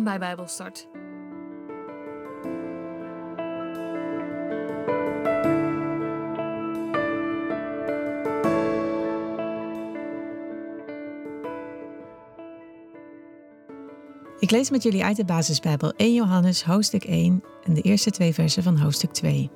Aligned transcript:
Bij 0.00 0.18
Bijbelstart. 0.18 0.88
Ik 14.38 14.50
lees 14.50 14.70
met 14.70 14.82
jullie 14.82 15.04
uit 15.04 15.16
de 15.16 15.24
basisbijbel 15.24 15.92
1 15.96 16.14
Johannes 16.14 16.64
hoofdstuk 16.64 17.04
1 17.04 17.44
en 17.64 17.74
de 17.74 17.80
eerste 17.80 18.10
twee 18.10 18.34
versen 18.34 18.62
van 18.62 18.78
hoofdstuk 18.78 19.12
2. 19.12 19.50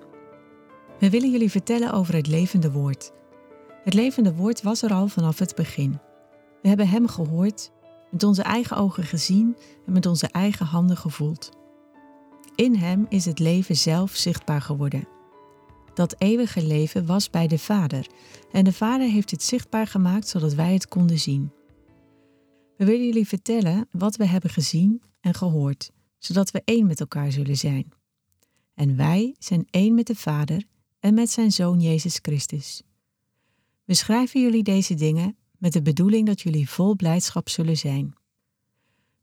We 0.99 1.11
willen 1.11 1.31
jullie 1.31 1.51
vertellen 1.51 1.93
over 1.93 2.15
het 2.15 2.27
levende 2.27 2.73
woord. 2.73 3.13
Het 3.85 3.95
levende 3.95 4.35
woord 4.35 4.63
was 4.63 4.83
er 4.83 4.91
al 4.91 5.09
vanaf 5.09 5.39
het 5.39 5.55
begin. 5.55 6.01
We 6.63 6.69
hebben 6.69 6.89
hem 6.89 7.09
gehoord, 7.09 7.71
met 8.17 8.25
onze 8.25 8.43
eigen 8.43 8.77
ogen 8.77 9.03
gezien 9.03 9.57
en 9.87 9.93
met 9.93 10.07
onze 10.07 10.27
eigen 10.27 10.67
handen 10.67 10.97
gevoeld. 10.97 11.51
In 12.55 12.75
hem 12.75 13.07
is 13.09 13.25
het 13.25 13.39
leven 13.39 13.77
zelf 13.77 14.15
zichtbaar 14.15 14.61
geworden. 14.61 15.09
Dat 15.95 16.15
eeuwige 16.19 16.67
leven 16.67 17.07
was 17.07 17.31
bij 17.31 17.47
de 17.47 17.59
Vader 17.59 18.07
en 18.53 18.65
de 18.65 18.73
Vader 18.73 19.09
heeft 19.09 19.31
het 19.31 19.43
zichtbaar 19.43 19.87
gemaakt 19.87 20.29
zodat 20.29 20.55
wij 20.55 20.73
het 20.73 20.89
konden 20.89 21.19
zien. 21.19 21.53
We 22.77 22.85
willen 22.85 23.07
jullie 23.07 23.29
vertellen 23.29 23.89
wat 23.91 24.17
we 24.17 24.27
hebben 24.27 24.51
gezien 24.51 25.03
en 25.21 25.35
gehoord, 25.35 25.91
zodat 26.19 26.51
we 26.51 26.63
één 26.65 26.87
met 26.87 27.01
elkaar 27.01 27.33
zullen 27.33 27.57
zijn. 27.57 27.93
En 28.75 28.97
wij 28.97 29.35
zijn 29.39 29.67
één 29.71 29.95
met 29.95 30.07
de 30.07 30.17
Vader 30.17 30.65
en 31.01 31.15
met 31.15 31.31
zijn 31.31 31.53
Zoon 31.53 31.81
Jezus 31.81 32.19
Christus. 32.23 32.83
We 33.85 33.95
schrijven 33.95 34.41
jullie 34.41 34.63
deze 34.63 34.95
dingen 34.95 35.37
met 35.59 35.73
de 35.73 35.83
bedoeling 35.83 36.27
dat 36.27 36.41
jullie 36.41 36.69
vol 36.69 36.97
blijdschap 36.97 37.49
zullen 37.49 37.77
zijn. 37.77 38.15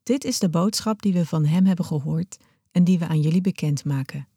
Dit 0.03 0.23
is 0.23 0.39
de 0.39 0.49
boodschap 0.49 1.01
die 1.01 1.13
we 1.13 1.25
van 1.25 1.45
Hem 1.45 1.65
hebben 1.65 1.85
gehoord 1.85 2.37
en 2.71 2.83
die 2.83 2.99
we 2.99 3.07
aan 3.07 3.21
jullie 3.21 3.41
bekendmaken. 3.41 4.27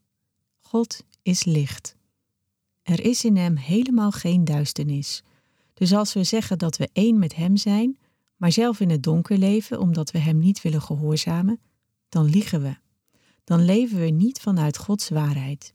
God 0.61 1.05
is 1.23 1.45
licht. 1.45 1.97
Er 2.83 3.05
is 3.05 3.25
in 3.25 3.37
Hem 3.37 3.57
helemaal 3.57 4.11
geen 4.11 4.45
duisternis. 4.45 5.23
Dus 5.75 5.93
als 5.93 6.13
we 6.13 6.25
zeggen 6.25 6.59
dat 6.59 6.77
we 6.77 6.89
één 6.93 7.19
met 7.19 7.35
Hem 7.35 7.57
zijn, 7.57 7.99
maar 8.37 8.53
zelf 8.53 8.81
in 8.81 8.91
het 8.91 9.03
donker 9.03 9.39
leven 9.39 9.81
omdat 9.81 10.11
we 10.11 10.19
Hem 10.19 10.39
niet 10.39 10.63
willen 10.63 10.83
gehoorzamen, 10.83 11.61
dan 12.09 12.25
liegen 12.25 12.63
we. 12.63 12.77
Dan 13.45 13.65
leven 13.65 13.99
we 13.99 14.07
niet 14.07 14.41
vanuit 14.41 14.77
Gods 14.77 15.09
waarheid. 15.09 15.75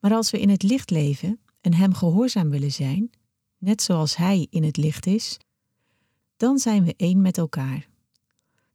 Maar 0.00 0.12
als 0.12 0.30
we 0.30 0.40
in 0.40 0.48
het 0.48 0.62
licht 0.62 0.90
leven 0.90 1.40
en 1.60 1.74
Hem 1.74 1.94
gehoorzaam 1.94 2.50
willen 2.50 2.72
zijn, 2.72 3.10
net 3.64 3.82
zoals 3.82 4.16
Hij 4.16 4.46
in 4.50 4.62
het 4.64 4.76
licht 4.76 5.06
is, 5.06 5.38
dan 6.36 6.58
zijn 6.58 6.84
we 6.84 6.94
één 6.96 7.22
met 7.22 7.38
elkaar. 7.38 7.88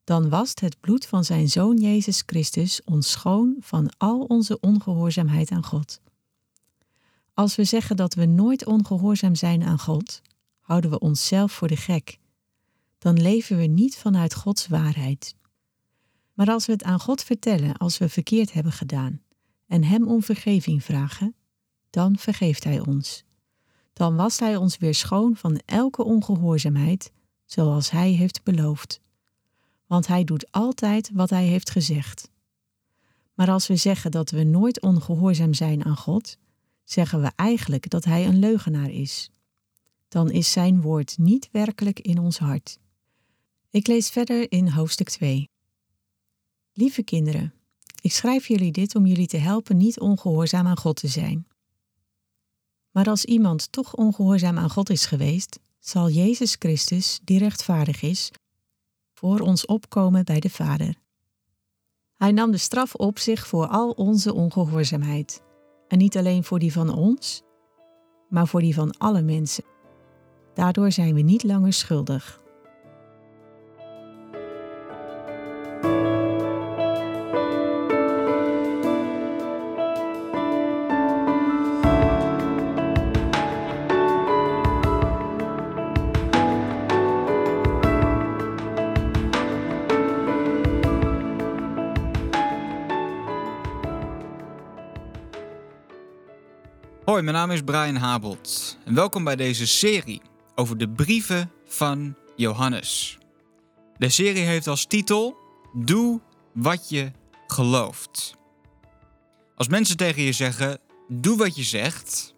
Dan 0.04 0.30
wast 0.30 0.60
het 0.60 0.80
bloed 0.80 1.06
van 1.06 1.24
Zijn 1.24 1.50
Zoon 1.50 1.78
Jezus 1.78 2.24
Christus 2.26 2.84
ons 2.84 3.12
schoon 3.12 3.56
van 3.60 3.90
al 3.98 4.22
onze 4.22 4.60
ongehoorzaamheid 4.60 5.52
aan 5.52 5.64
God. 5.64 6.02
Als 7.34 7.56
we 7.56 7.64
zeggen 7.64 7.96
dat 7.96 8.14
we 8.14 8.26
nooit 8.26 8.66
ongehoorzaam 8.66 9.36
zijn 9.36 9.64
aan 9.64 9.80
God, 9.80 10.22
houden 10.60 10.90
we 10.90 11.00
onszelf 11.00 11.52
voor 11.52 11.68
de 11.68 11.78
gek. 11.78 12.20
Dan 12.98 13.22
leven 13.22 13.58
we 13.58 13.66
niet 13.66 13.98
vanuit 13.98 14.34
Gods 14.34 14.68
waarheid. 14.68 15.36
Maar 16.34 16.50
als 16.50 16.66
we 16.66 16.72
het 16.72 16.84
aan 16.84 17.00
God 17.00 17.24
vertellen 17.24 17.78
als 17.78 17.98
we 17.98 18.10
verkeerd 18.10 18.54
hebben 18.54 18.72
gedaan 18.72 19.22
en 19.68 19.84
Hem 19.84 20.08
om 20.08 20.24
vergeving 20.24 20.84
vragen, 20.84 21.36
dan 21.90 22.18
vergeeft 22.18 22.64
Hij 22.64 22.80
ons 22.80 23.28
dan 24.00 24.16
wast 24.16 24.40
Hij 24.40 24.56
ons 24.56 24.78
weer 24.78 24.94
schoon 24.96 25.36
van 25.36 25.60
elke 25.66 26.04
ongehoorzaamheid, 26.04 27.12
zoals 27.46 27.92
Hij 27.92 28.12
heeft 28.12 28.44
beloofd. 28.44 29.00
Want 29.88 30.08
Hij 30.08 30.24
doet 30.24 30.52
altijd 30.52 31.10
wat 31.14 31.30
Hij 31.30 31.46
heeft 31.46 31.70
gezegd. 31.70 32.30
Maar 33.34 33.50
als 33.50 33.68
we 33.68 33.76
zeggen 33.76 34.12
dat 34.12 34.30
we 34.30 34.44
nooit 34.44 34.82
ongehoorzaam 34.82 35.54
zijn 35.54 35.86
aan 35.86 35.98
God, 35.98 36.38
zeggen 36.84 37.22
we 37.22 37.32
eigenlijk 37.36 37.90
dat 37.90 38.06
Hij 38.06 38.26
een 38.26 38.40
leugenaar 38.40 38.90
is. 38.90 39.32
Dan 40.08 40.32
is 40.32 40.52
Zijn 40.52 40.82
woord 40.82 41.18
niet 41.18 41.50
werkelijk 41.52 42.00
in 42.00 42.20
ons 42.20 42.40
hart. 42.40 42.80
Ik 43.70 43.88
lees 43.88 44.10
verder 44.10 44.52
in 44.52 44.70
hoofdstuk 44.70 45.10
2. 45.10 45.50
Lieve 46.74 47.04
kinderen, 47.04 47.54
ik 48.02 48.12
schrijf 48.12 48.48
jullie 48.48 48.72
dit 48.72 48.96
om 48.96 49.06
jullie 49.06 49.28
te 49.28 49.38
helpen 49.38 49.78
niet 49.78 50.00
ongehoorzaam 50.00 50.68
aan 50.68 50.78
God 50.78 50.96
te 50.96 51.08
zijn. 51.08 51.48
Maar 52.92 53.10
als 53.10 53.26
iemand 53.26 53.72
toch 53.72 53.96
ongehoorzaam 53.96 54.58
aan 54.58 54.70
God 54.70 54.90
is 54.90 55.06
geweest, 55.06 55.60
zal 55.80 56.10
Jezus 56.10 56.56
Christus, 56.60 57.20
die 57.24 57.40
rechtvaardig 57.40 58.02
is, 58.02 58.32
voor 59.14 59.40
ons 59.40 59.66
opkomen 59.66 60.26
bij 60.26 60.40
de 60.40 60.50
Vader. 60.50 60.96
Hij 62.16 62.32
nam 62.32 62.52
de 62.52 62.58
straf 62.58 62.96
op 62.96 63.20
zich 63.20 63.48
voor 63.48 63.68
al 63.68 63.90
onze 63.92 64.34
ongehoorzaamheid, 64.34 65.42
en 65.88 65.98
niet 65.98 66.18
alleen 66.18 66.44
voor 66.44 66.60
die 66.60 66.74
van 66.74 66.94
ons, 66.94 67.42
maar 68.30 68.48
voor 68.48 68.60
die 68.60 68.74
van 68.74 68.98
alle 68.98 69.22
mensen. 69.22 69.64
Daardoor 70.54 70.92
zijn 70.92 71.14
we 71.14 71.22
niet 71.22 71.44
langer 71.44 71.74
schuldig. 71.74 72.42
Hoi, 97.10 97.22
mijn 97.22 97.36
naam 97.36 97.52
is 97.52 97.62
Brian 97.62 97.96
Habelt 97.96 98.78
en 98.86 98.94
welkom 98.94 99.24
bij 99.24 99.36
deze 99.36 99.68
serie 99.68 100.22
over 100.56 100.78
de 100.78 100.90
brieven 100.90 101.52
van 101.66 102.16
Johannes. 102.36 103.18
De 103.98 104.10
serie 104.10 104.44
heeft 104.44 104.68
als 104.68 104.86
titel 104.86 105.38
Doe 105.74 106.22
wat 106.54 106.90
je 106.90 107.12
gelooft. 107.48 108.36
Als 109.56 109.68
mensen 109.68 109.98
tegen 109.98 110.22
je 110.22 110.32
zeggen: 110.32 110.80
Doe 111.08 111.38
wat 111.38 111.56
je 111.56 111.64
zegt, 111.64 112.34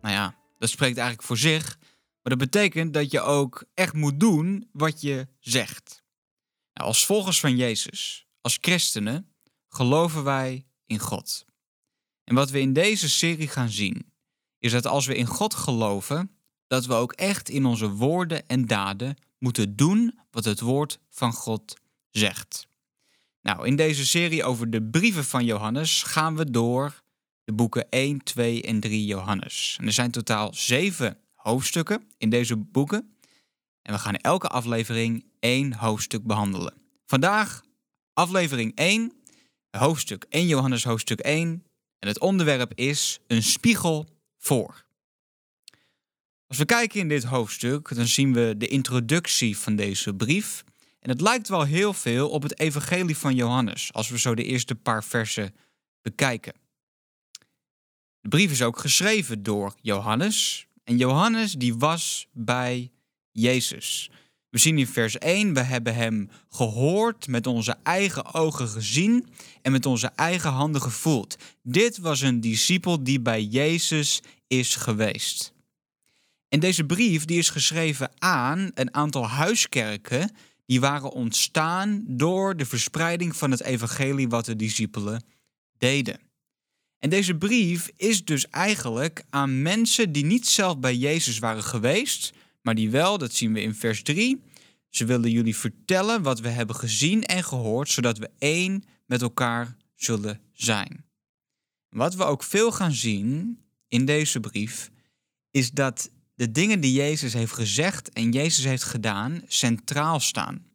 nou 0.00 0.14
ja, 0.14 0.34
dat 0.58 0.68
spreekt 0.68 0.96
eigenlijk 0.96 1.26
voor 1.26 1.38
zich, 1.38 1.78
maar 2.22 2.36
dat 2.36 2.38
betekent 2.38 2.94
dat 2.94 3.10
je 3.10 3.20
ook 3.20 3.64
echt 3.74 3.94
moet 3.94 4.20
doen 4.20 4.68
wat 4.72 5.00
je 5.00 5.28
zegt. 5.40 6.04
Nou, 6.72 6.88
als 6.88 7.06
volgers 7.06 7.40
van 7.40 7.56
Jezus, 7.56 8.26
als 8.40 8.58
christenen, 8.60 9.32
geloven 9.68 10.24
wij 10.24 10.66
in 10.86 10.98
God. 10.98 11.50
En 12.32 12.38
wat 12.38 12.50
we 12.50 12.60
in 12.60 12.72
deze 12.72 13.08
serie 13.08 13.48
gaan 13.48 13.70
zien, 13.70 14.12
is 14.58 14.72
dat 14.72 14.86
als 14.86 15.06
we 15.06 15.16
in 15.16 15.26
God 15.26 15.54
geloven, 15.54 16.30
dat 16.66 16.86
we 16.86 16.94
ook 16.94 17.12
echt 17.12 17.48
in 17.48 17.64
onze 17.64 17.88
woorden 17.88 18.48
en 18.48 18.66
daden 18.66 19.16
moeten 19.38 19.76
doen 19.76 20.18
wat 20.30 20.44
het 20.44 20.60
woord 20.60 20.98
van 21.08 21.32
God 21.32 21.76
zegt. 22.10 22.66
Nou, 23.42 23.66
in 23.66 23.76
deze 23.76 24.06
serie 24.06 24.44
over 24.44 24.70
de 24.70 24.82
brieven 24.82 25.24
van 25.24 25.44
Johannes 25.44 26.02
gaan 26.02 26.36
we 26.36 26.50
door 26.50 27.02
de 27.44 27.52
boeken 27.52 27.88
1, 27.88 28.22
2 28.22 28.62
en 28.62 28.80
3 28.80 29.06
Johannes. 29.06 29.78
Er 29.84 29.92
zijn 29.92 30.10
totaal 30.10 30.54
zeven 30.54 31.18
hoofdstukken 31.34 32.04
in 32.18 32.30
deze 32.30 32.56
boeken. 32.56 33.16
En 33.82 33.92
we 33.92 33.98
gaan 33.98 34.16
elke 34.16 34.48
aflevering 34.48 35.24
één 35.40 35.72
hoofdstuk 35.74 36.24
behandelen. 36.24 36.74
Vandaag 37.06 37.62
aflevering 38.12 38.72
1, 38.74 39.12
hoofdstuk 39.70 40.26
1 40.28 40.46
Johannes 40.46 40.84
hoofdstuk 40.84 41.20
1, 41.20 41.64
en 42.02 42.08
het 42.08 42.20
onderwerp 42.20 42.72
is 42.74 43.20
een 43.26 43.42
spiegel 43.42 44.08
voor. 44.38 44.84
Als 46.46 46.58
we 46.58 46.64
kijken 46.64 47.00
in 47.00 47.08
dit 47.08 47.24
hoofdstuk, 47.24 47.94
dan 47.94 48.06
zien 48.06 48.32
we 48.32 48.54
de 48.56 48.68
introductie 48.68 49.58
van 49.58 49.76
deze 49.76 50.14
brief. 50.14 50.64
En 51.00 51.10
het 51.10 51.20
lijkt 51.20 51.48
wel 51.48 51.64
heel 51.64 51.92
veel 51.92 52.30
op 52.30 52.42
het 52.42 52.58
evangelie 52.58 53.16
van 53.16 53.34
Johannes, 53.34 53.92
als 53.92 54.08
we 54.08 54.18
zo 54.18 54.34
de 54.34 54.44
eerste 54.44 54.74
paar 54.74 55.04
versen 55.04 55.54
bekijken. 56.00 56.52
De 58.20 58.28
brief 58.28 58.50
is 58.50 58.62
ook 58.62 58.78
geschreven 58.78 59.42
door 59.42 59.74
Johannes. 59.80 60.66
En 60.84 60.96
Johannes 60.96 61.52
die 61.52 61.74
was 61.74 62.28
bij 62.32 62.92
Jezus. 63.30 64.10
We 64.52 64.58
zien 64.58 64.78
in 64.78 64.86
vers 64.86 65.18
1, 65.18 65.54
we 65.54 65.60
hebben 65.60 65.94
hem 65.94 66.30
gehoord, 66.50 67.28
met 67.28 67.46
onze 67.46 67.76
eigen 67.82 68.34
ogen 68.34 68.68
gezien 68.68 69.26
en 69.62 69.72
met 69.72 69.86
onze 69.86 70.10
eigen 70.16 70.50
handen 70.50 70.82
gevoeld. 70.82 71.36
Dit 71.62 71.98
was 71.98 72.20
een 72.20 72.40
discipel 72.40 73.04
die 73.04 73.20
bij 73.20 73.42
Jezus 73.42 74.22
is 74.46 74.76
geweest. 74.76 75.52
En 76.48 76.60
deze 76.60 76.84
brief 76.84 77.24
die 77.24 77.38
is 77.38 77.50
geschreven 77.50 78.10
aan 78.18 78.70
een 78.74 78.94
aantal 78.94 79.28
huiskerken 79.28 80.30
die 80.66 80.80
waren 80.80 81.10
ontstaan 81.10 82.04
door 82.06 82.56
de 82.56 82.66
verspreiding 82.66 83.36
van 83.36 83.50
het 83.50 83.62
evangelie 83.62 84.28
wat 84.28 84.44
de 84.44 84.56
discipelen 84.56 85.24
deden. 85.78 86.20
En 86.98 87.10
deze 87.10 87.34
brief 87.34 87.90
is 87.96 88.24
dus 88.24 88.48
eigenlijk 88.48 89.24
aan 89.30 89.62
mensen 89.62 90.12
die 90.12 90.24
niet 90.24 90.48
zelf 90.48 90.78
bij 90.78 90.96
Jezus 90.96 91.38
waren 91.38 91.64
geweest, 91.64 92.32
maar 92.62 92.74
die 92.74 92.90
wel, 92.90 93.18
dat 93.18 93.32
zien 93.32 93.52
we 93.52 93.60
in 93.60 93.74
vers 93.74 94.02
3, 94.02 94.42
Ze 94.88 95.04
willen 95.04 95.30
jullie 95.30 95.56
vertellen 95.56 96.22
wat 96.22 96.40
we 96.40 96.48
hebben 96.48 96.76
gezien 96.76 97.24
en 97.24 97.44
gehoord, 97.44 97.88
zodat 97.88 98.18
we 98.18 98.30
één 98.38 98.84
met 99.06 99.22
elkaar 99.22 99.76
zullen 99.94 100.40
zijn. 100.52 101.04
Wat 101.88 102.14
we 102.14 102.24
ook 102.24 102.42
veel 102.42 102.72
gaan 102.72 102.92
zien 102.92 103.58
in 103.88 104.04
deze 104.04 104.40
brief, 104.40 104.90
is 105.50 105.70
dat 105.70 106.10
de 106.34 106.50
dingen 106.50 106.80
die 106.80 106.92
Jezus 106.92 107.32
heeft 107.32 107.52
gezegd 107.52 108.10
en 108.10 108.30
Jezus 108.30 108.64
heeft 108.64 108.84
gedaan 108.84 109.42
centraal 109.46 110.20
staan. 110.20 110.66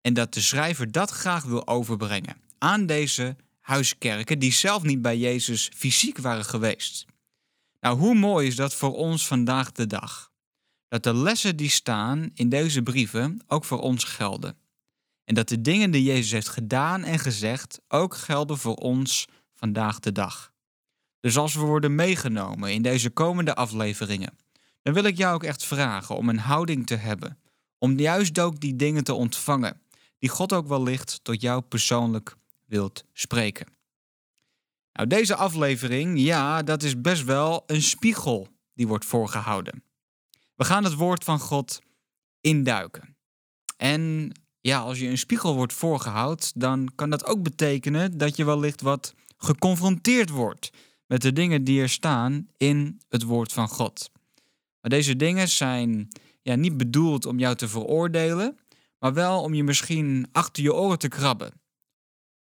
En 0.00 0.14
dat 0.14 0.34
de 0.34 0.40
schrijver 0.40 0.92
dat 0.92 1.10
graag 1.10 1.44
wil 1.44 1.66
overbrengen 1.66 2.36
aan 2.58 2.86
deze 2.86 3.36
huiskerken 3.60 4.38
die 4.38 4.52
zelf 4.52 4.82
niet 4.82 5.02
bij 5.02 5.18
Jezus 5.18 5.70
fysiek 5.74 6.18
waren 6.18 6.44
geweest. 6.44 7.06
Nou, 7.80 7.98
hoe 7.98 8.14
mooi 8.14 8.46
is 8.46 8.56
dat 8.56 8.74
voor 8.74 8.94
ons 8.96 9.26
vandaag 9.26 9.72
de 9.72 9.86
dag? 9.86 10.32
Dat 10.88 11.02
de 11.02 11.14
lessen 11.14 11.56
die 11.56 11.70
staan 11.70 12.30
in 12.34 12.48
deze 12.48 12.82
brieven 12.82 13.40
ook 13.46 13.64
voor 13.64 13.80
ons 13.80 14.04
gelden. 14.04 14.56
En 15.24 15.34
dat 15.34 15.48
de 15.48 15.60
dingen 15.60 15.90
die 15.90 16.02
Jezus 16.02 16.30
heeft 16.30 16.48
gedaan 16.48 17.04
en 17.04 17.18
gezegd 17.18 17.80
ook 17.88 18.16
gelden 18.16 18.58
voor 18.58 18.76
ons 18.76 19.28
vandaag 19.54 20.00
de 20.00 20.12
dag. 20.12 20.52
Dus 21.20 21.36
als 21.36 21.54
we 21.54 21.60
worden 21.60 21.94
meegenomen 21.94 22.72
in 22.72 22.82
deze 22.82 23.10
komende 23.10 23.54
afleveringen, 23.54 24.38
dan 24.82 24.94
wil 24.94 25.04
ik 25.04 25.16
jou 25.16 25.34
ook 25.34 25.44
echt 25.44 25.64
vragen 25.64 26.16
om 26.16 26.28
een 26.28 26.38
houding 26.38 26.86
te 26.86 26.94
hebben. 26.94 27.38
Om 27.78 27.98
juist 27.98 28.38
ook 28.38 28.60
die 28.60 28.76
dingen 28.76 29.04
te 29.04 29.14
ontvangen, 29.14 29.80
die 30.18 30.28
God 30.28 30.52
ook 30.52 30.68
wellicht 30.68 31.20
tot 31.22 31.40
jou 31.40 31.60
persoonlijk 31.60 32.36
wilt 32.66 33.04
spreken. 33.12 33.66
Nou, 34.92 35.08
deze 35.08 35.34
aflevering, 35.34 36.18
ja, 36.18 36.62
dat 36.62 36.82
is 36.82 37.00
best 37.00 37.24
wel 37.24 37.62
een 37.66 37.82
spiegel 37.82 38.48
die 38.74 38.86
wordt 38.86 39.04
voorgehouden. 39.04 39.82
We 40.54 40.64
gaan 40.64 40.84
het 40.84 40.94
woord 40.94 41.24
van 41.24 41.38
God 41.38 41.82
induiken. 42.40 43.16
En 43.76 44.32
ja, 44.60 44.80
als 44.80 44.98
je 44.98 45.08
een 45.08 45.18
spiegel 45.18 45.54
wordt 45.54 45.72
voorgehouden, 45.72 46.46
dan 46.54 46.92
kan 46.94 47.10
dat 47.10 47.26
ook 47.26 47.42
betekenen 47.42 48.18
dat 48.18 48.36
je 48.36 48.44
wellicht 48.44 48.80
wat 48.80 49.14
geconfronteerd 49.36 50.30
wordt 50.30 50.70
met 51.06 51.22
de 51.22 51.32
dingen 51.32 51.64
die 51.64 51.80
er 51.80 51.88
staan 51.88 52.48
in 52.56 53.00
het 53.08 53.22
woord 53.22 53.52
van 53.52 53.68
God. 53.68 54.10
Maar 54.80 54.90
deze 54.90 55.16
dingen 55.16 55.48
zijn 55.48 56.08
ja, 56.42 56.54
niet 56.54 56.76
bedoeld 56.76 57.26
om 57.26 57.38
jou 57.38 57.56
te 57.56 57.68
veroordelen, 57.68 58.58
maar 58.98 59.14
wel 59.14 59.42
om 59.42 59.54
je 59.54 59.64
misschien 59.64 60.28
achter 60.32 60.62
je 60.62 60.74
oren 60.74 60.98
te 60.98 61.08
krabben. 61.08 61.52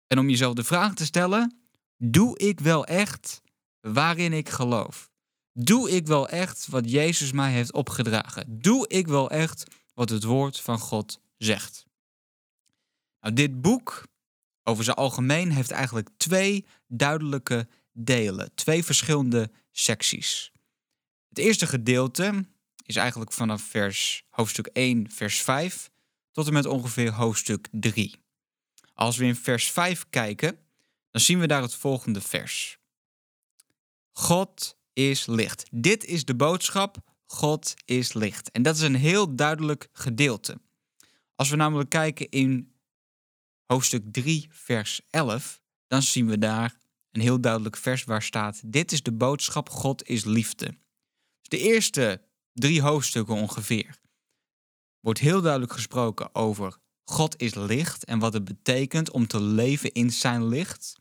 En 0.07 0.19
om 0.19 0.29
jezelf 0.29 0.53
de 0.53 0.63
vraag 0.63 0.93
te 0.93 1.05
stellen: 1.05 1.57
doe 1.97 2.37
ik 2.37 2.59
wel 2.59 2.85
echt 2.85 3.41
waarin 3.79 4.33
ik 4.33 4.49
geloof? 4.49 5.11
Doe 5.53 5.91
ik 5.91 6.07
wel 6.07 6.29
echt 6.29 6.67
wat 6.67 6.91
Jezus 6.91 7.31
mij 7.31 7.51
heeft 7.51 7.73
opgedragen? 7.73 8.61
Doe 8.61 8.87
ik 8.87 9.07
wel 9.07 9.29
echt 9.29 9.63
wat 9.93 10.09
het 10.09 10.23
woord 10.23 10.59
van 10.59 10.79
God 10.79 11.19
zegt? 11.37 11.85
Nou, 13.19 13.33
dit 13.33 13.61
boek, 13.61 14.07
over 14.63 14.83
zijn 14.83 14.95
algemeen, 14.95 15.51
heeft 15.51 15.71
eigenlijk 15.71 16.09
twee 16.17 16.65
duidelijke 16.87 17.67
delen, 17.91 18.55
twee 18.55 18.83
verschillende 18.83 19.51
secties. 19.71 20.51
Het 21.29 21.37
eerste 21.37 21.67
gedeelte 21.67 22.45
is 22.85 22.95
eigenlijk 22.95 23.31
vanaf 23.31 23.61
vers 23.61 24.23
hoofdstuk 24.29 24.67
1, 24.67 25.11
vers 25.11 25.41
5 25.41 25.91
tot 26.31 26.47
en 26.47 26.53
met 26.53 26.65
ongeveer 26.65 27.11
hoofdstuk 27.11 27.67
3. 27.71 28.21
Als 28.93 29.17
we 29.17 29.25
in 29.25 29.35
vers 29.35 29.71
5 29.71 30.05
kijken, 30.09 30.57
dan 31.11 31.21
zien 31.21 31.39
we 31.39 31.47
daar 31.47 31.61
het 31.61 31.73
volgende 31.73 32.21
vers. 32.21 32.77
God 34.11 34.77
is 34.93 35.25
licht. 35.25 35.65
Dit 35.71 36.05
is 36.05 36.25
de 36.25 36.35
boodschap. 36.35 36.97
God 37.25 37.73
is 37.85 38.13
licht. 38.13 38.51
En 38.51 38.61
dat 38.61 38.75
is 38.75 38.81
een 38.81 38.95
heel 38.95 39.35
duidelijk 39.35 39.87
gedeelte. 39.91 40.61
Als 41.35 41.49
we 41.49 41.55
namelijk 41.55 41.89
kijken 41.89 42.29
in 42.29 42.73
hoofdstuk 43.65 44.03
3, 44.11 44.47
vers 44.49 45.01
11, 45.09 45.61
dan 45.87 46.01
zien 46.01 46.27
we 46.27 46.37
daar 46.37 46.77
een 47.11 47.21
heel 47.21 47.41
duidelijk 47.41 47.77
vers 47.77 48.03
waar 48.03 48.23
staat: 48.23 48.61
Dit 48.65 48.91
is 48.91 49.03
de 49.03 49.11
boodschap: 49.11 49.69
God 49.69 50.07
is 50.07 50.23
liefde. 50.23 50.65
Dus 51.39 51.49
de 51.49 51.59
eerste 51.59 52.21
drie 52.53 52.81
hoofdstukken 52.81 53.35
ongeveer 53.35 54.01
wordt 54.99 55.19
heel 55.19 55.41
duidelijk 55.41 55.73
gesproken 55.73 56.35
over 56.35 56.77
God 57.03 57.41
is 57.41 57.53
licht 57.53 58.05
en 58.05 58.19
wat 58.19 58.33
het 58.33 58.43
betekent 58.43 59.11
om 59.11 59.27
te 59.27 59.41
leven 59.41 59.91
in 59.91 60.11
zijn 60.11 60.47
licht. 60.47 60.95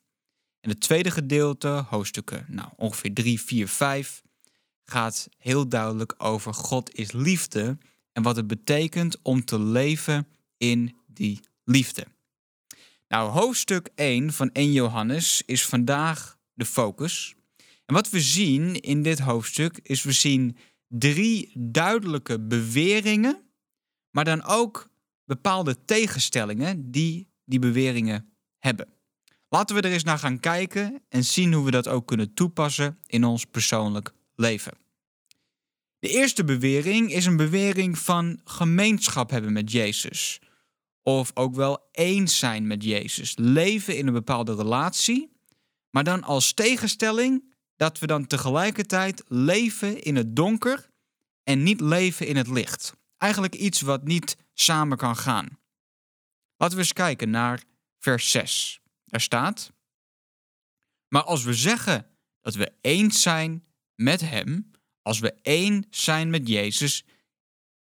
En 0.63 0.71
het 0.71 0.81
tweede 0.81 1.11
gedeelte, 1.11 1.69
hoofdstukken 1.69 2.45
nou, 2.49 2.69
ongeveer 2.77 3.13
3, 3.13 3.41
4, 3.41 3.69
5, 3.69 4.23
gaat 4.85 5.29
heel 5.37 5.69
duidelijk 5.69 6.15
over 6.19 6.55
God 6.55 6.95
is 6.95 7.13
liefde 7.13 7.79
en 8.13 8.23
wat 8.23 8.37
het 8.37 8.47
betekent 8.47 9.23
om 9.23 9.45
te 9.45 9.59
leven 9.59 10.27
in 10.57 10.97
die 11.07 11.41
liefde. 11.65 12.07
Nou, 13.09 13.31
hoofdstuk 13.31 13.89
1 13.95 14.33
van 14.33 14.53
1 14.53 14.73
Johannes 14.73 15.43
is 15.47 15.67
vandaag 15.67 16.39
de 16.55 16.65
focus. 16.65 17.35
En 17.87 17.95
wat 17.95 18.11
we 18.11 18.21
zien 18.21 18.81
in 18.81 19.03
dit 19.03 19.19
hoofdstuk 19.19 19.79
is 19.83 20.03
we 20.03 20.13
zien 20.13 20.57
drie 20.89 21.53
duidelijke 21.55 22.41
beweringen, 22.41 23.43
maar 24.11 24.25
dan 24.25 24.45
ook 24.45 24.91
bepaalde 25.25 25.85
tegenstellingen 25.85 26.91
die 26.91 27.29
die 27.45 27.59
beweringen 27.59 28.33
hebben. 28.59 28.92
Laten 29.53 29.77
we 29.77 29.83
er 29.83 29.93
eens 29.93 30.05
naar 30.05 30.19
gaan 30.19 30.41
kijken 30.41 31.03
en 31.09 31.25
zien 31.25 31.53
hoe 31.53 31.65
we 31.65 31.71
dat 31.71 31.89
ook 31.89 32.07
kunnen 32.07 32.35
toepassen 32.35 32.99
in 33.07 33.25
ons 33.25 33.45
persoonlijk 33.45 34.13
leven. 34.35 34.73
De 35.99 36.09
eerste 36.09 36.45
bewering 36.45 37.13
is 37.13 37.27
een 37.27 37.37
bewering 37.37 37.99
van 37.99 38.41
gemeenschap 38.45 39.31
hebben 39.31 39.53
met 39.53 39.73
Jezus. 39.73 40.41
Of 41.03 41.31
ook 41.35 41.55
wel 41.55 41.89
eens 41.91 42.39
zijn 42.39 42.67
met 42.67 42.85
Jezus. 42.85 43.37
Leven 43.37 43.97
in 43.97 44.07
een 44.07 44.13
bepaalde 44.13 44.55
relatie, 44.55 45.33
maar 45.91 46.05
dan 46.05 46.23
als 46.23 46.53
tegenstelling 46.53 47.55
dat 47.77 47.99
we 47.99 48.07
dan 48.07 48.27
tegelijkertijd 48.27 49.25
leven 49.29 50.03
in 50.03 50.17
het 50.17 50.37
donker 50.37 50.91
en 51.45 51.63
niet 51.63 51.81
leven 51.81 52.27
in 52.27 52.37
het 52.37 52.49
licht. 52.49 52.93
Eigenlijk 53.19 53.55
iets 53.55 53.81
wat 53.81 54.05
niet 54.05 54.37
samen 54.55 54.97
kan 54.97 55.17
gaan. 55.17 55.59
Laten 56.57 56.77
we 56.77 56.83
eens 56.83 56.93
kijken 56.93 57.31
naar 57.31 57.63
vers 57.99 58.31
6. 58.31 58.82
Daar 59.13 59.21
staat: 59.21 59.73
Maar 61.09 61.23
als 61.23 61.45
we 61.45 61.55
zeggen 61.55 62.07
dat 62.41 62.55
we 62.55 62.73
eens 62.81 63.23
zijn 63.23 63.65
met 63.95 64.21
Hem, 64.21 64.71
als 65.03 65.19
we 65.19 65.33
één 65.43 65.87
zijn 65.91 66.31
met 66.31 66.49
Jezus, 66.49 67.05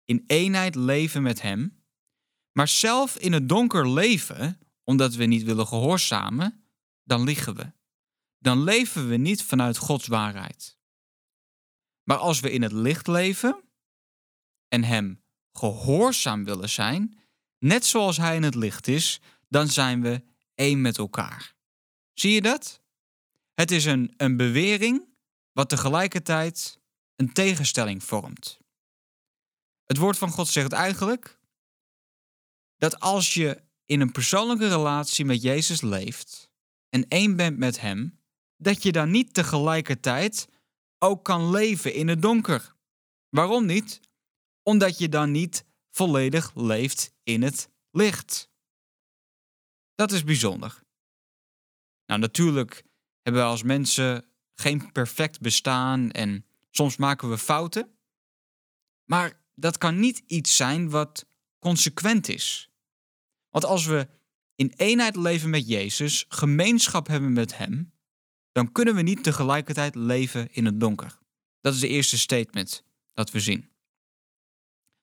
in 0.04 0.25
eenheid 0.26 0.75
leven 0.75 1.23
met 1.23 1.42
Hem, 1.42 1.83
maar 2.52 2.68
zelf 2.68 3.16
in 3.16 3.33
het 3.33 3.49
donker 3.49 3.88
leven, 3.88 4.59
omdat 4.85 5.14
we 5.14 5.25
niet 5.25 5.42
willen 5.42 5.66
gehoorzamen, 5.66 6.64
dan 7.02 7.25
liegen 7.25 7.54
we. 7.54 7.73
Dan 8.38 8.62
leven 8.62 9.09
we 9.09 9.16
niet 9.16 9.42
vanuit 9.42 9.76
Gods 9.76 10.06
waarheid. 10.06 10.78
Maar 12.02 12.16
als 12.16 12.40
we 12.40 12.50
in 12.50 12.62
het 12.62 12.73
licht 12.73 13.06
leven 13.06 13.62
en 14.68 14.85
Hem 14.85 15.23
gehoorzaam 15.52 16.45
willen 16.45 16.71
zijn, 16.71 17.18
net 17.59 17.87
zoals 17.87 18.16
Hij 18.16 18.37
in 18.37 18.42
het 18.42 18.54
licht 18.54 18.87
is, 18.87 19.21
dan 19.49 19.68
zijn 19.68 20.02
we 20.02 20.30
één 20.54 20.80
met 20.80 20.99
elkaar. 20.99 21.54
Zie 22.12 22.32
je 22.32 22.42
dat? 22.42 22.80
Het 23.54 23.71
is 23.71 23.85
een, 23.85 24.14
een 24.16 24.37
bewering 24.37 25.09
wat 25.52 25.68
tegelijkertijd 25.68 26.80
een 27.16 27.32
tegenstelling 27.32 28.04
vormt. 28.04 28.59
Het 29.85 29.97
woord 29.97 30.18
van 30.18 30.30
God 30.30 30.49
zegt 30.49 30.73
eigenlijk 30.73 31.40
dat 32.76 33.00
als 33.00 33.35
je 33.35 33.62
in 33.87 34.00
een 34.00 34.12
persoonlijke 34.12 34.68
relatie 34.68 35.25
met 35.25 35.42
Jezus 35.42 35.80
leeft 35.80 36.50
en 36.88 37.09
één 37.09 37.37
bent 37.37 37.59
met 37.59 37.80
Hem, 37.80 38.18
dat 38.56 38.82
je 38.82 38.92
dan 38.92 39.11
niet 39.11 39.35
tegelijkertijd 39.35 40.49
ook 40.99 41.25
kan 41.25 41.50
leven 41.50 41.94
in 41.94 42.09
het 42.09 42.23
donker. 42.23 42.75
Waarom 43.28 43.66
niet? 43.66 44.00
Omdat 44.62 44.99
je 44.99 45.09
dan 45.09 45.30
niet 45.30 45.64
volledig 45.90 46.54
leeft 46.54 47.12
in 47.23 47.42
het 47.42 47.68
licht. 47.90 48.50
Dat 50.02 50.12
is 50.12 50.25
bijzonder. 50.25 50.82
Nou, 52.06 52.21
natuurlijk 52.21 52.85
hebben 53.21 53.42
we 53.42 53.49
als 53.49 53.62
mensen 53.62 54.25
geen 54.54 54.92
perfect 54.92 55.40
bestaan 55.40 56.11
en 56.11 56.44
soms 56.71 56.97
maken 56.97 57.30
we 57.30 57.38
fouten. 57.38 57.90
Maar 59.04 59.40
dat 59.54 59.78
kan 59.78 60.00
niet 60.00 60.23
iets 60.26 60.56
zijn 60.56 60.90
wat 60.90 61.26
consequent 61.59 62.28
is. 62.28 62.71
Want 63.50 63.64
als 63.64 63.87
we 63.87 64.09
in 64.54 64.73
eenheid 64.76 65.16
leven 65.16 65.50
met 65.50 65.68
Jezus, 65.68 66.25
gemeenschap 66.28 67.06
hebben 67.06 67.32
met 67.32 67.56
Hem, 67.56 67.92
dan 68.52 68.73
kunnen 68.73 68.94
we 68.94 69.02
niet 69.02 69.23
tegelijkertijd 69.23 69.94
leven 69.94 70.52
in 70.52 70.64
het 70.64 70.80
donker. 70.80 71.18
Dat 71.61 71.75
is 71.75 71.80
de 71.80 71.88
eerste 71.88 72.18
statement 72.18 72.85
dat 73.12 73.30
we 73.30 73.40
zien. 73.40 73.71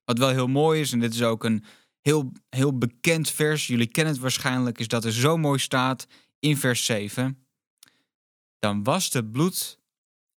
Wat 0.04 0.18
wel 0.18 0.30
heel 0.30 0.48
mooi 0.48 0.82
is, 0.82 0.92
en 0.92 1.00
dit 1.00 1.14
is 1.14 1.24
ook 1.24 1.44
een 1.44 1.64
heel, 2.10 2.32
heel 2.50 2.78
bekend 2.78 3.30
vers, 3.30 3.68
jullie 3.68 3.88
kennen 3.88 4.14
het 4.14 4.22
waarschijnlijk, 4.22 4.80
is 4.80 4.88
dat 4.88 5.06
er 5.06 5.14
zo 5.14 5.38
mooi 5.38 5.60
staat 5.60 6.08
in 6.40 6.58
vers 6.58 6.86
7. 6.86 7.46
Dan 8.60 8.84
was 8.84 9.14
het 9.14 9.32
bloed 9.32 9.80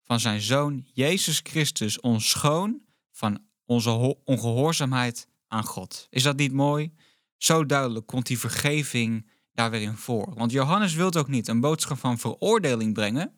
van 0.05 0.21
zijn 0.21 0.41
zoon 0.41 0.87
Jezus 0.93 1.41
Christus 1.43 2.01
ons 2.01 2.29
schoon 2.29 2.81
van 3.11 3.39
onze 3.65 3.91
ongehoorzaamheid 4.25 5.29
aan 5.49 5.65
God. 5.65 6.07
Is 6.11 6.23
dat 6.23 6.37
niet 6.37 6.53
mooi? 6.53 6.93
Zo 7.37 7.67
duidelijk 7.67 8.07
komt 8.07 8.27
die 8.27 8.39
vergeving 8.39 9.31
daar 9.53 9.71
weer 9.71 9.83
in 9.83 9.97
voor. 9.97 10.35
Want 10.35 10.51
Johannes 10.51 10.95
wil 10.95 11.15
ook 11.15 11.29
niet 11.29 11.49
een 11.49 11.61
boodschap 11.61 11.99
van 11.99 12.19
veroordeling 12.19 12.95
brengen, 12.95 13.35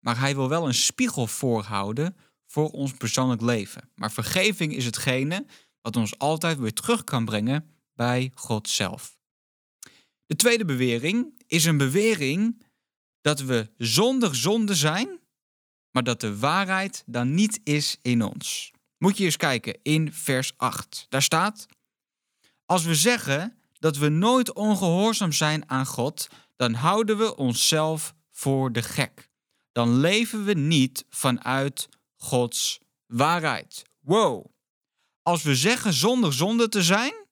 maar 0.00 0.18
hij 0.18 0.34
wil 0.34 0.48
wel 0.48 0.66
een 0.66 0.74
spiegel 0.74 1.26
voorhouden 1.26 2.16
voor 2.46 2.70
ons 2.70 2.92
persoonlijk 2.92 3.40
leven. 3.40 3.90
Maar 3.94 4.12
vergeving 4.12 4.74
is 4.74 4.84
hetgene 4.84 5.46
wat 5.82 5.96
ons 5.96 6.18
altijd 6.18 6.58
weer 6.58 6.72
terug 6.72 7.04
kan 7.04 7.24
brengen 7.24 7.75
bij 7.96 8.32
God 8.34 8.68
zelf. 8.68 9.18
De 10.26 10.36
tweede 10.36 10.64
bewering 10.64 11.42
is 11.46 11.64
een 11.64 11.76
bewering 11.76 12.62
dat 13.20 13.40
we 13.40 13.70
zonder 13.76 14.36
zonde 14.36 14.74
zijn, 14.74 15.20
maar 15.90 16.02
dat 16.02 16.20
de 16.20 16.38
waarheid 16.38 17.02
dan 17.06 17.34
niet 17.34 17.60
is 17.64 17.98
in 18.02 18.22
ons. 18.22 18.70
Moet 18.98 19.16
je 19.18 19.24
eens 19.24 19.36
kijken 19.36 19.78
in 19.82 20.12
vers 20.12 20.52
8. 20.56 21.06
Daar 21.08 21.22
staat: 21.22 21.66
Als 22.64 22.84
we 22.84 22.94
zeggen 22.94 23.58
dat 23.72 23.96
we 23.96 24.08
nooit 24.08 24.52
ongehoorzaam 24.52 25.32
zijn 25.32 25.70
aan 25.70 25.86
God, 25.86 26.28
dan 26.56 26.74
houden 26.74 27.18
we 27.18 27.36
onszelf 27.36 28.14
voor 28.30 28.72
de 28.72 28.82
gek. 28.82 29.30
Dan 29.72 30.00
leven 30.00 30.44
we 30.44 30.52
niet 30.52 31.04
vanuit 31.08 31.88
Gods 32.16 32.80
waarheid. 33.06 33.82
Wow. 34.00 34.46
Als 35.22 35.42
we 35.42 35.54
zeggen 35.54 35.92
zonder 35.92 36.32
zonde 36.32 36.68
te 36.68 36.82
zijn, 36.82 37.25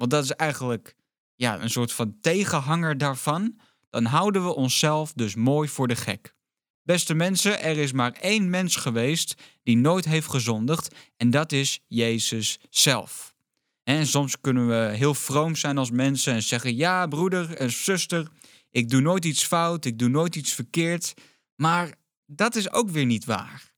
want 0.00 0.12
dat 0.12 0.24
is 0.24 0.30
eigenlijk 0.30 0.94
ja, 1.34 1.60
een 1.60 1.70
soort 1.70 1.92
van 1.92 2.16
tegenhanger 2.20 2.98
daarvan, 2.98 3.60
dan 3.90 4.04
houden 4.04 4.44
we 4.44 4.54
onszelf 4.54 5.12
dus 5.12 5.34
mooi 5.34 5.68
voor 5.68 5.88
de 5.88 5.96
gek. 5.96 6.34
Beste 6.82 7.14
mensen, 7.14 7.62
er 7.62 7.78
is 7.78 7.92
maar 7.92 8.12
één 8.12 8.50
mens 8.50 8.76
geweest 8.76 9.34
die 9.62 9.76
nooit 9.76 10.04
heeft 10.04 10.28
gezondigd 10.28 10.94
en 11.16 11.30
dat 11.30 11.52
is 11.52 11.80
Jezus 11.86 12.58
zelf. 12.70 13.34
En 13.82 14.06
soms 14.06 14.40
kunnen 14.40 14.68
we 14.68 14.96
heel 14.96 15.14
vroom 15.14 15.56
zijn 15.56 15.78
als 15.78 15.90
mensen 15.90 16.32
en 16.34 16.42
zeggen: 16.42 16.76
Ja, 16.76 17.06
broeder 17.06 17.56
en 17.56 17.70
zuster, 17.70 18.28
ik 18.70 18.90
doe 18.90 19.00
nooit 19.00 19.24
iets 19.24 19.44
fout, 19.44 19.84
ik 19.84 19.98
doe 19.98 20.08
nooit 20.08 20.36
iets 20.36 20.52
verkeerd. 20.52 21.14
Maar 21.56 21.94
dat 22.26 22.54
is 22.54 22.72
ook 22.72 22.90
weer 22.90 23.06
niet 23.06 23.24
waar. 23.24 23.72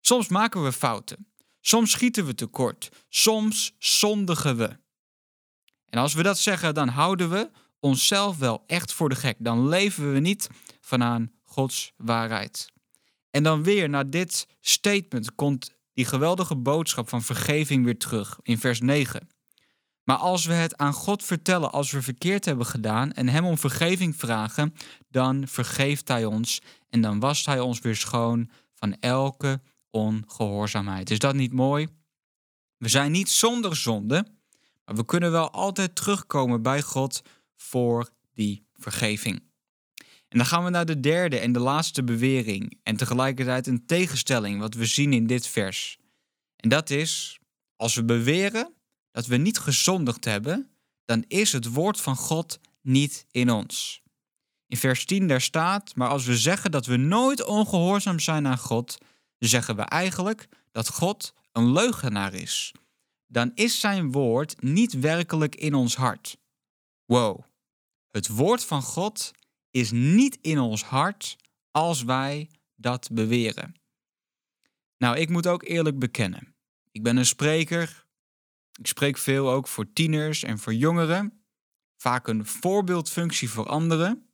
Soms 0.00 0.28
maken 0.28 0.64
we 0.64 0.72
fouten, 0.72 1.26
soms 1.60 1.90
schieten 1.90 2.26
we 2.26 2.34
tekort, 2.34 2.88
soms 3.08 3.74
zondigen 3.78 4.56
we. 4.56 4.86
En 5.90 6.00
als 6.00 6.14
we 6.14 6.22
dat 6.22 6.38
zeggen, 6.38 6.74
dan 6.74 6.88
houden 6.88 7.30
we 7.30 7.50
onszelf 7.80 8.38
wel 8.38 8.64
echt 8.66 8.92
voor 8.92 9.08
de 9.08 9.14
gek. 9.14 9.36
Dan 9.38 9.68
leven 9.68 10.12
we 10.12 10.18
niet 10.18 10.48
vanaan 10.80 11.32
Gods 11.44 11.92
waarheid. 11.96 12.72
En 13.30 13.42
dan 13.42 13.62
weer 13.62 13.88
naar 13.88 14.10
dit 14.10 14.46
statement 14.60 15.34
komt 15.34 15.76
die 15.94 16.04
geweldige 16.04 16.56
boodschap 16.56 17.08
van 17.08 17.22
vergeving 17.22 17.84
weer 17.84 17.98
terug 17.98 18.38
in 18.42 18.58
vers 18.58 18.80
9. 18.80 19.28
Maar 20.04 20.16
als 20.16 20.44
we 20.44 20.52
het 20.52 20.76
aan 20.76 20.92
God 20.92 21.24
vertellen 21.24 21.72
als 21.72 21.90
we 21.90 22.02
verkeerd 22.02 22.44
hebben 22.44 22.66
gedaan 22.66 23.12
en 23.12 23.28
Hem 23.28 23.44
om 23.44 23.58
vergeving 23.58 24.16
vragen, 24.16 24.74
dan 25.08 25.48
vergeeft 25.48 26.08
Hij 26.08 26.24
ons 26.24 26.60
en 26.88 27.00
dan 27.00 27.20
wast 27.20 27.46
Hij 27.46 27.60
ons 27.60 27.80
weer 27.80 27.96
schoon 27.96 28.50
van 28.74 28.96
elke 29.00 29.60
ongehoorzaamheid. 29.90 31.10
Is 31.10 31.18
dat 31.18 31.34
niet 31.34 31.52
mooi? 31.52 31.88
We 32.76 32.88
zijn 32.88 33.12
niet 33.12 33.30
zonder 33.30 33.76
zonde, 33.76 34.26
maar 34.88 34.96
we 34.96 35.04
kunnen 35.04 35.30
wel 35.30 35.50
altijd 35.50 35.94
terugkomen 35.94 36.62
bij 36.62 36.82
God 36.82 37.22
voor 37.56 38.10
die 38.34 38.66
vergeving. 38.74 39.42
En 40.28 40.38
dan 40.38 40.46
gaan 40.46 40.64
we 40.64 40.70
naar 40.70 40.86
de 40.86 41.00
derde 41.00 41.38
en 41.38 41.52
de 41.52 41.58
laatste 41.58 42.04
bewering 42.04 42.78
en 42.82 42.96
tegelijkertijd 42.96 43.66
een 43.66 43.86
tegenstelling 43.86 44.60
wat 44.60 44.74
we 44.74 44.86
zien 44.86 45.12
in 45.12 45.26
dit 45.26 45.46
vers. 45.46 45.98
En 46.56 46.68
dat 46.68 46.90
is, 46.90 47.38
als 47.76 47.94
we 47.94 48.04
beweren 48.04 48.74
dat 49.10 49.26
we 49.26 49.36
niet 49.36 49.58
gezondigd 49.58 50.24
hebben, 50.24 50.70
dan 51.04 51.24
is 51.26 51.52
het 51.52 51.72
woord 51.72 52.00
van 52.00 52.16
God 52.16 52.60
niet 52.82 53.26
in 53.30 53.50
ons. 53.50 54.02
In 54.66 54.76
vers 54.76 55.04
10 55.04 55.28
daar 55.28 55.40
staat, 55.40 55.94
maar 55.94 56.08
als 56.08 56.24
we 56.24 56.36
zeggen 56.36 56.70
dat 56.70 56.86
we 56.86 56.96
nooit 56.96 57.44
ongehoorzaam 57.44 58.20
zijn 58.20 58.46
aan 58.46 58.58
God, 58.58 58.98
zeggen 59.38 59.76
we 59.76 59.82
eigenlijk 59.82 60.48
dat 60.72 60.88
God 60.88 61.34
een 61.52 61.72
leugenaar 61.72 62.34
is. 62.34 62.72
Dan 63.30 63.52
is 63.54 63.80
zijn 63.80 64.12
woord 64.12 64.62
niet 64.62 64.92
werkelijk 64.92 65.54
in 65.54 65.74
ons 65.74 65.96
hart. 65.96 66.38
Wow. 67.04 67.40
Het 68.08 68.28
woord 68.28 68.64
van 68.64 68.82
God 68.82 69.32
is 69.70 69.90
niet 69.90 70.38
in 70.40 70.58
ons 70.58 70.84
hart 70.84 71.36
als 71.70 72.02
wij 72.02 72.50
dat 72.74 73.08
beweren. 73.12 73.74
Nou, 74.96 75.16
ik 75.16 75.28
moet 75.28 75.46
ook 75.46 75.62
eerlijk 75.62 75.98
bekennen. 75.98 76.54
Ik 76.90 77.02
ben 77.02 77.16
een 77.16 77.26
spreker. 77.26 78.06
Ik 78.78 78.86
spreek 78.86 79.18
veel 79.18 79.50
ook 79.50 79.68
voor 79.68 79.92
tieners 79.92 80.42
en 80.42 80.58
voor 80.58 80.74
jongeren. 80.74 81.44
Vaak 81.96 82.28
een 82.28 82.46
voorbeeldfunctie 82.46 83.50
voor 83.50 83.66
anderen. 83.66 84.30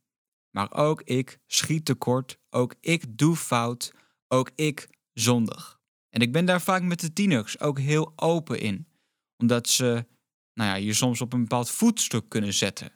Maar 0.50 0.72
ook 0.72 1.02
ik 1.02 1.38
schiet 1.46 1.84
tekort. 1.84 2.38
Ook 2.50 2.74
ik 2.80 3.18
doe 3.18 3.36
fout. 3.36 3.94
Ook 4.28 4.50
ik 4.54 4.88
zondig. 5.12 5.80
En 6.14 6.20
ik 6.20 6.32
ben 6.32 6.44
daar 6.44 6.62
vaak 6.62 6.82
met 6.82 7.00
de 7.00 7.12
tieners 7.12 7.60
ook 7.60 7.78
heel 7.78 8.12
open 8.16 8.60
in. 8.60 8.88
Omdat 9.36 9.68
ze 9.68 10.06
nou 10.52 10.70
ja, 10.70 10.74
je 10.74 10.94
soms 10.94 11.20
op 11.20 11.32
een 11.32 11.40
bepaald 11.40 11.70
voetstuk 11.70 12.28
kunnen 12.28 12.52
zetten. 12.52 12.92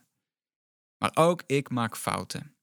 Maar 0.98 1.10
ook 1.14 1.42
ik 1.46 1.70
maak 1.70 1.96
fouten. 1.96 2.56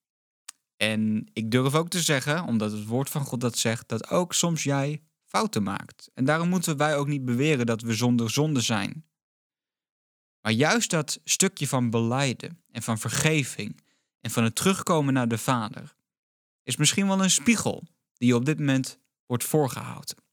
En 0.77 1.29
ik 1.33 1.51
durf 1.51 1.75
ook 1.75 1.89
te 1.89 2.01
zeggen, 2.01 2.43
omdat 2.43 2.71
het 2.71 2.85
woord 2.85 3.09
van 3.09 3.25
God 3.25 3.41
dat 3.41 3.57
zegt, 3.57 3.87
dat 3.87 4.09
ook 4.09 4.33
soms 4.33 4.63
jij 4.63 5.03
fouten 5.23 5.63
maakt. 5.63 6.11
En 6.13 6.25
daarom 6.25 6.49
moeten 6.49 6.77
wij 6.77 6.97
ook 6.97 7.07
niet 7.07 7.25
beweren 7.25 7.65
dat 7.65 7.81
we 7.81 7.93
zonder 7.93 8.29
zonde 8.29 8.61
zijn. 8.61 9.05
Maar 10.41 10.51
juist 10.51 10.89
dat 10.89 11.19
stukje 11.23 11.67
van 11.67 11.89
beleiden 11.89 12.63
en 12.71 12.83
van 12.83 12.97
vergeving 12.97 13.81
en 14.21 14.31
van 14.31 14.43
het 14.43 14.55
terugkomen 14.55 15.13
naar 15.13 15.27
de 15.27 15.37
Vader 15.37 15.95
is 16.63 16.75
misschien 16.75 17.07
wel 17.07 17.23
een 17.23 17.31
spiegel 17.31 17.87
die 18.13 18.27
je 18.27 18.35
op 18.35 18.45
dit 18.45 18.59
moment 18.59 18.99
wordt 19.25 19.43
voorgehouden. 19.43 20.23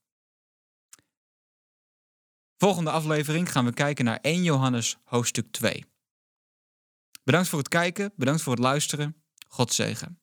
Volgende 2.63 2.91
aflevering 2.91 3.51
gaan 3.51 3.65
we 3.65 3.73
kijken 3.73 4.05
naar 4.05 4.19
1 4.21 4.43
Johannes 4.43 4.97
hoofdstuk 5.03 5.51
2. 5.51 5.85
Bedankt 7.23 7.47
voor 7.47 7.59
het 7.59 7.67
kijken, 7.67 8.13
bedankt 8.15 8.41
voor 8.41 8.53
het 8.53 8.61
luisteren. 8.61 9.15
God 9.47 9.73
zegen. 9.73 10.22